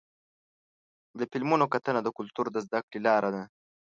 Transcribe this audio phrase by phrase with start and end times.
[1.19, 3.43] د فلمونو کتنه د کلتور د زدهکړې لاره ده.